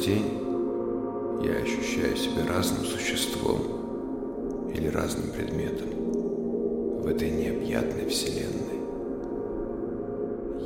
день 0.00 0.26
я 1.44 1.52
ощущаю 1.62 2.16
себя 2.16 2.44
разным 2.48 2.84
существом 2.84 4.68
или 4.74 4.88
разным 4.88 5.30
предметом 5.30 5.88
в 7.00 7.06
этой 7.06 7.30
необъятной 7.30 8.08
вселенной. 8.08 8.80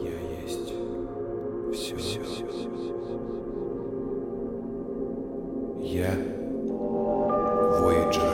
Я 0.03 0.19
есть 0.43 0.73
все. 1.75 1.97
Я 5.83 6.15
Voyager 7.83 8.27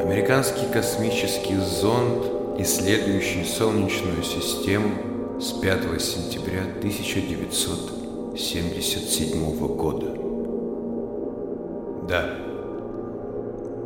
1. 0.00 0.08
Американский 0.08 0.66
космический 0.72 1.54
зонд, 1.54 2.24
исследующий 2.58 3.44
Солнечную 3.44 4.24
систему 4.24 4.90
с 5.40 5.52
5 5.52 6.02
сентября 6.02 6.64
1977 8.34 9.76
года. 9.76 10.06
Да, 12.08 12.34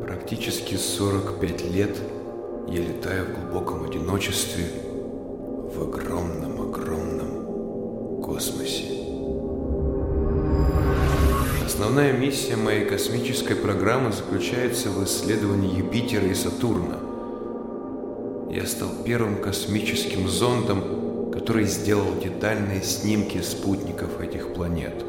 практически 0.03 0.77
45 0.77 1.71
лет 1.71 1.99
я 2.67 2.81
летаю 2.81 3.27
в 3.27 3.35
глубоком 3.39 3.85
одиночестве 3.85 4.65
в 5.75 5.83
огромном-огромном 5.83 8.23
космосе. 8.23 8.87
Основная 11.67 12.15
миссия 12.15 12.57
моей 12.57 12.87
космической 12.87 13.55
программы 13.55 14.13
заключается 14.13 14.89
в 14.89 15.05
исследовании 15.05 15.77
Юпитера 15.77 16.27
и 16.27 16.33
Сатурна. 16.33 16.97
Я 18.51 18.67
стал 18.67 18.89
первым 19.05 19.43
космическим 19.43 20.27
зондом, 20.27 20.98
который 21.49 21.65
сделал 21.65 22.15
детальные 22.23 22.83
снимки 22.83 23.41
спутников 23.41 24.21
этих 24.21 24.53
планет. 24.53 25.03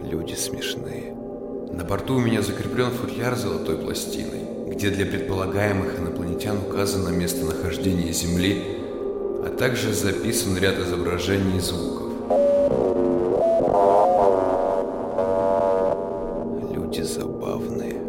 Люди 0.00 0.34
смешные. 0.34 1.14
На 1.70 1.84
борту 1.84 2.16
у 2.16 2.18
меня 2.18 2.42
закреплен 2.42 2.90
футляр 2.90 3.36
золотой 3.36 3.78
пластиной, 3.78 4.72
где 4.74 4.90
для 4.90 5.06
предполагаемых 5.06 6.00
инопланетян 6.00 6.58
указано 6.58 7.10
местонахождение 7.10 8.12
Земли, 8.12 8.76
а 9.46 9.54
также 9.56 9.94
записан 9.94 10.58
ряд 10.58 10.76
изображений 10.80 11.58
и 11.58 11.60
звуков. 11.60 12.10
Люди 16.72 17.02
забавные. 17.02 18.02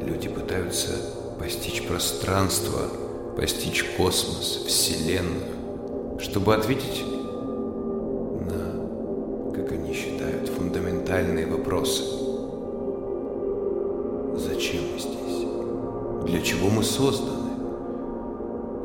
Люди 0.00 0.30
пытаются 0.30 0.92
постичь 1.38 1.86
пространство, 1.86 3.03
постичь 3.36 3.84
космос, 3.96 4.64
Вселенную, 4.66 6.18
чтобы 6.20 6.54
ответить 6.54 7.04
на, 8.48 9.52
как 9.54 9.72
они 9.72 9.92
считают, 9.94 10.48
фундаментальные 10.48 11.46
вопросы. 11.46 12.02
Зачем 14.36 14.82
мы 14.92 14.98
здесь? 14.98 15.46
Для 16.26 16.40
чего 16.42 16.70
мы 16.70 16.82
созданы? 16.82 17.44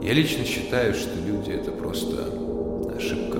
Я 0.02 0.14
лично 0.14 0.46
считаю, 0.46 0.94
что 0.94 1.12
люди 1.20 1.52
это 1.52 1.72
просто 1.72 2.30
ошибка 2.96 3.40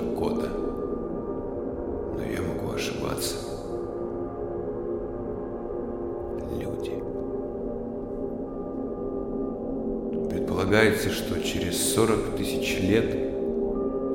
Предполагается, 10.70 11.10
что 11.10 11.42
через 11.42 11.94
40 11.94 12.36
тысяч 12.36 12.78
лет 12.78 13.12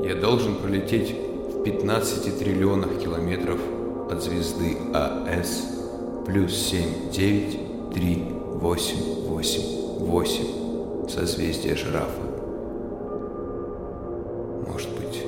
я 0.06 0.16
должен 0.16 0.56
пролететь 0.56 1.14
в 1.14 1.64
15 1.64 2.40
триллионах 2.40 2.98
километров 2.98 3.60
от 4.10 4.24
звезды 4.24 4.78
АС 4.94 5.68
плюс 6.26 6.56
7, 6.56 7.12
9, 7.12 7.94
3, 7.94 8.24
8, 8.54 8.96
8, 9.28 9.62
8 10.00 11.10
созвездие 11.10 11.76
жирафа. 11.76 12.22
Может 14.66 14.92
быть, 14.92 15.24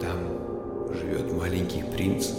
там 0.00 0.94
живет 0.94 1.30
маленький 1.30 1.84
принц? 1.94 2.30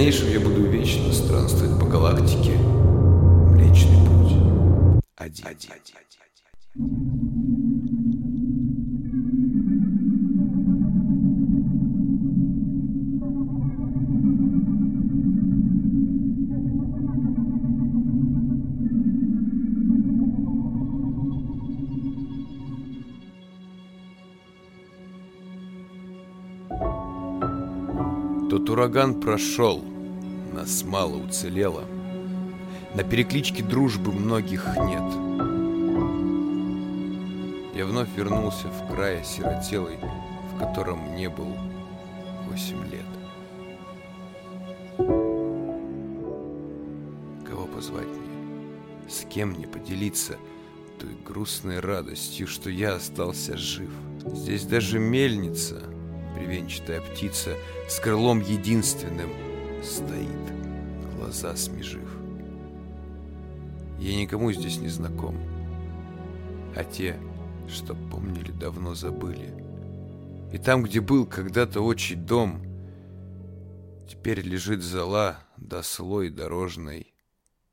Дальнейшем 0.00 0.30
я 0.30 0.40
буду 0.40 0.62
вечно 0.62 1.12
странствовать 1.12 1.78
по 1.78 1.84
галактике. 1.84 2.52
Млечный 2.52 3.98
путь. 4.06 4.32
Один. 5.16 5.50
Тот 28.50 28.68
ураган 28.68 29.20
прошел, 29.20 29.80
нас 30.52 30.82
мало 30.82 31.18
уцелело. 31.18 31.84
На 32.96 33.04
перекличке 33.04 33.62
дружбы 33.62 34.10
многих 34.10 34.66
нет. 34.76 35.04
Я 37.76 37.86
вновь 37.86 38.08
вернулся 38.16 38.66
в 38.66 38.92
край 38.92 39.20
осиротелый, 39.20 39.98
в 40.52 40.58
котором 40.58 41.14
не 41.14 41.30
был 41.30 41.46
восемь 42.48 42.82
лет. 42.90 43.06
Кого 47.48 47.66
позвать 47.66 48.08
мне? 48.08 49.08
С 49.08 49.24
кем 49.26 49.50
мне 49.50 49.68
поделиться 49.68 50.36
той 50.98 51.16
грустной 51.24 51.78
радостью, 51.78 52.48
что 52.48 52.68
я 52.68 52.96
остался 52.96 53.56
жив? 53.56 53.90
Здесь 54.26 54.64
даже 54.64 54.98
мельница, 54.98 55.80
бревенчатая 56.34 57.00
птица 57.00 57.56
с 57.88 57.98
крылом 58.00 58.40
единственным 58.40 59.30
стоит, 59.82 60.52
глаза 61.16 61.56
смежив. 61.56 62.08
Я 63.98 64.16
никому 64.16 64.52
здесь 64.52 64.78
не 64.78 64.88
знаком, 64.88 65.36
а 66.74 66.84
те, 66.84 67.16
что 67.68 67.94
помнили, 67.94 68.50
давно 68.50 68.94
забыли. 68.94 69.54
И 70.52 70.58
там, 70.58 70.82
где 70.82 71.00
был 71.00 71.26
когда-то 71.26 71.80
отчий 71.80 72.16
дом, 72.16 72.62
теперь 74.08 74.40
лежит 74.40 74.82
зола 74.82 75.38
да 75.56 75.82
слой 75.82 76.30
дорожной 76.30 77.14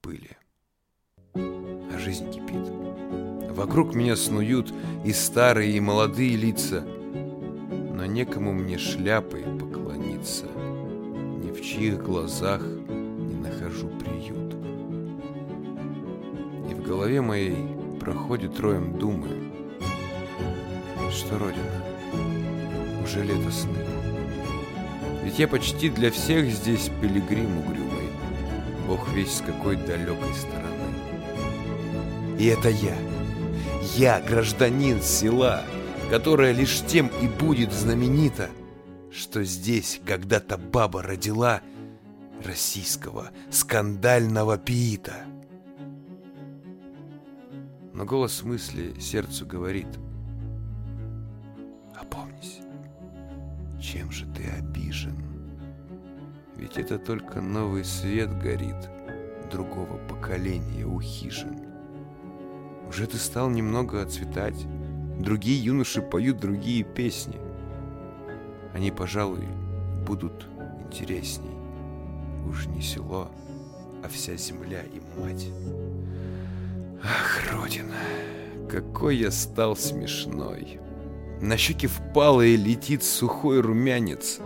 пыли. 0.02 0.38
А 1.34 1.98
жизнь 1.98 2.30
кипит. 2.32 2.68
Вокруг 3.56 3.96
меня 3.96 4.16
снуют 4.16 4.72
и 5.04 5.14
старые, 5.14 5.72
и 5.72 5.80
молодые 5.80 6.36
лица, 6.36 6.86
но 7.98 8.06
некому 8.06 8.54
мне 8.54 8.78
шляпой 8.78 9.42
поклониться, 9.60 10.46
ни 10.46 11.50
в 11.52 11.60
чьих 11.64 12.04
глазах 12.04 12.62
не 12.62 13.34
нахожу 13.34 13.88
приют. 13.88 14.54
И 16.70 16.76
в 16.76 16.84
голове 16.84 17.22
моей 17.22 17.58
проходит 18.00 18.60
роем 18.60 19.00
думы, 19.00 19.52
что 21.12 21.40
Родина, 21.40 21.84
уже 23.04 23.24
лето 23.24 23.50
сны. 23.50 23.84
Ведь 25.24 25.40
я 25.40 25.48
почти 25.48 25.90
для 25.90 26.12
всех 26.12 26.52
здесь 26.52 26.92
пилигрим 27.02 27.58
угрюмый, 27.58 28.10
Бог 28.88 29.10
весь 29.10 29.38
с 29.38 29.42
какой 29.42 29.76
далекой 29.76 30.36
стороны. 30.36 30.94
И 32.38 32.46
это 32.46 32.70
я, 32.70 32.96
я, 33.96 34.22
гражданин 34.22 35.02
села, 35.02 35.64
которая 36.10 36.54
лишь 36.54 36.82
тем 36.86 37.10
и 37.22 37.28
будет 37.28 37.74
знаменита, 37.74 38.50
что 39.12 39.44
здесь 39.44 40.00
когда-то 40.06 40.58
баба 40.58 41.02
родила 41.02 41.62
российского 42.46 43.32
скандального 43.50 44.58
пиита. 44.58 45.26
Но 47.94 48.06
голос 48.06 48.44
мысли 48.44 48.98
сердцу 49.00 49.46
говорит 49.46 49.88
Опомнись, 51.96 52.60
чем 53.82 54.12
же 54.12 54.26
ты 54.28 54.44
обижен? 54.44 55.16
Ведь 56.56 56.78
это 56.78 57.00
только 57.00 57.42
новый 57.42 57.84
свет 57.84 58.30
горит 58.40 58.76
Другого 59.52 59.98
поколения 60.10 60.86
у 60.86 61.00
хижин. 61.00 61.58
Уже 62.88 63.08
ты 63.08 63.18
стал 63.18 63.50
немного 63.50 64.02
отцветать 64.02 64.68
Другие 65.20 65.64
юноши 65.64 66.02
поют 66.02 66.40
другие 66.40 66.84
песни 66.84 67.38
Они, 68.74 68.92
пожалуй, 68.92 69.46
будут 70.06 70.48
интересней 70.86 71.56
Уж 72.50 72.68
не 72.68 72.82
село, 72.82 73.30
а 74.04 74.08
вся 74.08 74.36
земля 74.36 74.82
и 74.84 75.02
мать 75.20 75.48
Родина, 77.52 77.96
какой 78.70 79.18
я 79.18 79.32
стал 79.32 79.76
смешной. 79.76 80.80
На 81.42 81.58
щеке 81.58 81.88
впалые 81.88 82.56
летит 82.56 83.04
сухой 83.04 83.62
румянец. 83.62 84.40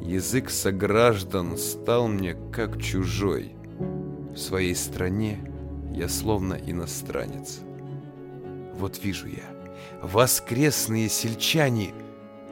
Язык 0.00 0.50
сограждан 0.50 1.56
стал 1.56 2.08
мне 2.08 2.36
как 2.52 2.80
чужой. 2.80 3.52
В 4.32 4.36
своей 4.36 4.74
стране 4.74 5.38
я 5.92 6.08
словно 6.08 6.54
иностранец. 6.54 7.60
Вот 8.78 9.02
вижу 9.02 9.26
я, 9.26 9.53
воскресные 10.02 11.08
сельчане 11.08 11.94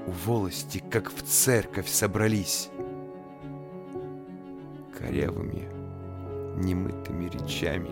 у 0.06 0.10
волости, 0.10 0.82
как 0.90 1.12
в 1.12 1.22
церковь, 1.22 1.88
собрались. 1.88 2.70
Корявыми, 4.98 5.68
немытыми 6.56 7.28
речами 7.28 7.90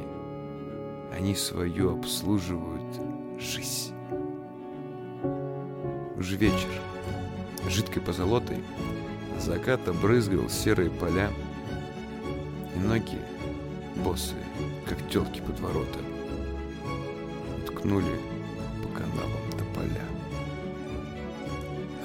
они 1.13 1.35
свою 1.35 1.99
обслуживают 1.99 3.01
жизнь. 3.39 3.95
Уже 6.17 6.37
вечер. 6.37 6.69
Жидкой 7.69 8.03
позолотой 8.03 8.63
закат 9.39 9.87
обрызгал 9.89 10.49
серые 10.49 10.91
поля, 10.91 11.31
и 12.75 12.79
ноги 12.79 13.19
босые, 13.97 14.45
как 14.87 14.99
телки 15.11 15.41
под 15.41 15.61
ворота, 15.61 15.99
ткнули 17.67 18.19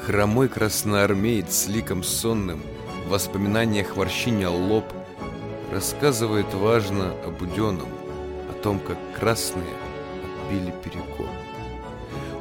Хромой 0.05 0.49
красноармеец 0.49 1.51
с 1.51 1.67
ликом 1.67 2.03
сонным 2.03 2.61
в 3.05 3.09
воспоминаниях 3.09 3.95
ворщиня 3.95 4.51
лоб 4.51 4.85
рассказывает 5.71 6.53
важно 6.53 7.15
об 7.25 7.39
Буденном, 7.39 7.89
о 8.47 8.53
том, 8.61 8.77
как 8.79 8.99
красные 9.17 9.65
отбили 10.43 10.71
перекор. 10.83 11.27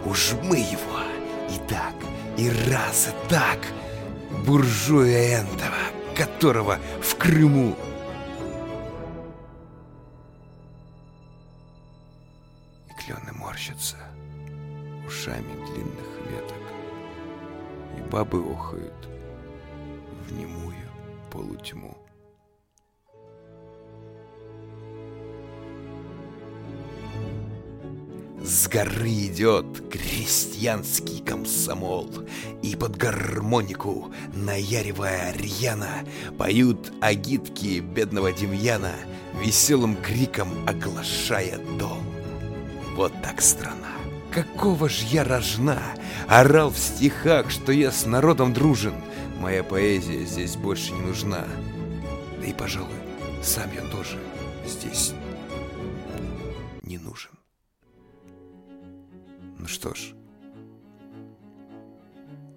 Уж 0.05 0.35
мы 0.43 0.59
его 0.59 1.01
и 1.49 1.59
так, 1.67 1.95
и 2.37 2.51
раз, 2.71 3.09
и 3.09 3.31
так, 3.31 3.61
буржуя 4.47 5.41
энтова, 5.41 5.89
которого 6.15 6.79
в 7.01 7.17
Крыму 7.17 7.75
клены 12.99 13.33
морщатся 13.33 13.97
ушами 15.07 15.55
длинных 15.65 16.31
веток, 16.31 16.74
И 17.97 18.03
бабы 18.11 18.43
охают 18.53 19.09
в 20.27 20.33
немую 20.33 20.75
полутьму. 21.31 21.97
С 28.45 28.69
горы 28.69 29.09
идет 29.09 29.89
крестьянский 29.91 31.23
комсомол, 31.25 32.11
И 32.63 32.77
под 32.77 32.95
гармонику, 32.99 34.13
наяривая 34.35 35.33
рьяно, 35.33 36.05
Поют 36.37 36.93
агитки 37.01 37.81
бедного 37.81 38.33
Демьяна, 38.33 38.93
Веселым 39.43 39.97
криком 39.97 40.51
оглашая 40.67 41.59
дом. 41.79 42.05
Вот 42.97 43.15
так 43.23 43.41
страна. 43.41 43.84
Какого 44.35 44.89
ж 44.89 45.05
я 45.13 45.23
рожна! 45.23 45.81
Орал 46.27 46.71
в 46.71 46.77
стихах, 46.77 47.53
что 47.53 47.71
я 47.71 47.93
с 47.93 48.05
народом 48.05 48.53
дружен. 48.53 48.95
Моя 49.39 49.63
поэзия 49.63 50.25
здесь 50.25 50.57
больше 50.57 50.93
не 50.93 51.03
нужна. 51.03 51.45
Да 52.41 52.47
и, 52.47 52.53
пожалуй, 52.53 52.91
сам 53.45 53.73
я 53.73 53.83
тоже 53.93 54.19
здесь 54.67 55.15
не 56.83 56.99
нужен. 56.99 57.31
Ну 59.57 59.69
что 59.69 59.95
ж, 59.95 60.15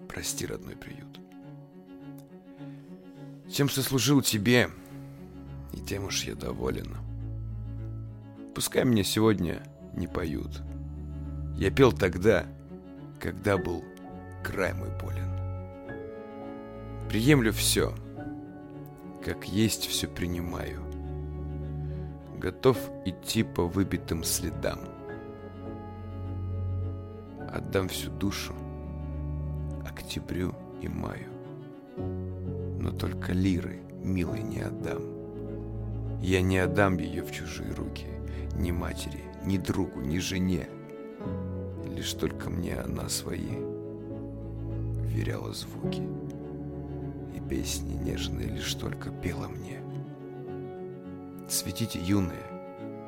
прости, 0.07 0.47
родной 0.47 0.75
приют. 0.75 1.19
Тем, 3.51 3.69
что 3.69 3.83
служил 3.83 4.23
тебе, 4.23 4.71
и 5.73 5.79
тем 5.79 6.05
уж 6.05 6.23
я 6.23 6.33
доволен. 6.33 6.97
Пускай 8.55 8.83
мне 8.83 9.03
сегодня 9.03 9.61
не 9.93 10.07
поют. 10.07 10.63
Я 11.57 11.71
пел 11.71 11.91
тогда, 11.91 12.45
когда 13.19 13.57
был 13.57 13.83
край 14.43 14.73
мой 14.73 14.89
болен. 15.01 15.27
Приемлю 17.09 17.51
все, 17.51 17.95
как 19.25 19.47
есть 19.47 19.87
все 19.87 20.07
принимаю. 20.07 20.83
Готов 22.37 22.77
идти 23.05 23.41
по 23.41 23.65
выбитым 23.65 24.23
следам. 24.23 24.79
Отдам 27.51 27.87
всю 27.89 28.11
душу 28.11 28.53
октябрю 29.83 30.53
и 30.79 30.87
маю. 30.87 31.31
Но 32.79 32.91
только 32.91 33.33
лиры, 33.33 33.79
милой, 34.03 34.43
не 34.43 34.61
отдам. 34.61 35.01
Я 36.21 36.41
не 36.41 36.59
отдам 36.59 36.99
ее 36.99 37.23
в 37.23 37.31
чужие 37.31 37.73
руки, 37.73 38.05
ни 38.55 38.69
матери, 38.69 39.23
ни 39.43 39.57
другу, 39.57 40.01
ни 40.01 40.19
жене. 40.19 40.67
Лишь 41.95 42.13
только 42.13 42.49
мне 42.49 42.75
она 42.75 43.09
свои 43.09 43.57
веряла 45.07 45.53
звуки. 45.53 46.03
И 47.35 47.39
песни 47.49 47.93
нежные 47.93 48.47
лишь 48.47 48.73
только 48.75 49.09
пела 49.09 49.47
мне. 49.47 49.81
Цветите, 51.47 51.99
юные, 51.99 52.43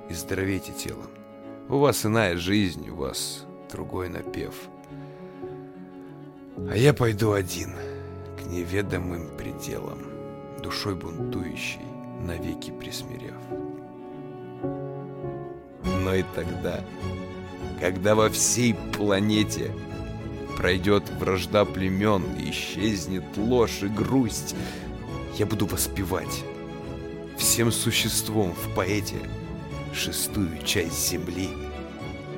и 0.09 0.13
здоровейте 0.13 0.71
телом. 0.73 1.09
У 1.67 1.77
вас 1.77 2.05
иная 2.05 2.35
жизнь, 2.37 2.89
у 2.89 2.95
вас 2.95 3.45
другой 3.71 4.09
напев. 4.09 4.55
А 6.69 6.75
я 6.75 6.93
пойду 6.93 7.33
один, 7.33 7.73
к 8.37 8.45
неведомым 8.47 9.29
пределам, 9.37 9.99
душой 10.61 10.95
бунтующей, 10.95 11.85
навеки 12.21 12.71
присмирев. 12.71 13.35
Но 16.03 16.15
и 16.15 16.23
тогда, 16.35 16.83
когда 17.79 18.15
во 18.15 18.29
всей 18.29 18.73
планете 18.73 19.71
пройдет 20.57 21.09
вражда 21.19 21.65
племен 21.65 22.23
и 22.37 22.51
исчезнет 22.51 23.23
ложь 23.37 23.83
и 23.83 23.87
грусть, 23.87 24.55
я 25.37 25.45
буду 25.45 25.65
воспевать 25.65 26.43
всем 27.37 27.71
существом 27.71 28.53
в 28.53 28.75
поэте 28.75 29.15
шестую 29.93 30.61
часть 30.63 31.09
земли 31.09 31.49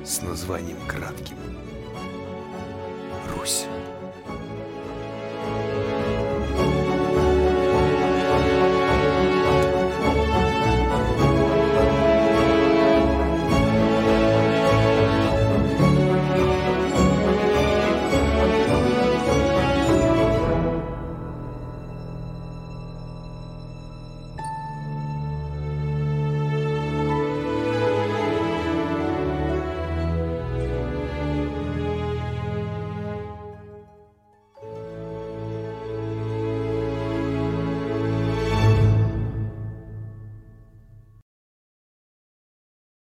с 0.04 0.22
названием 0.22 0.78
кратким 0.86 1.36
Русь. 3.36 3.66